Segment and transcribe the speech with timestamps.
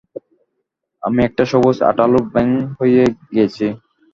[1.03, 3.03] আমি একটা সবুজ আঠালো ব্যাঙ হয়ে
[3.35, 3.67] গেছি!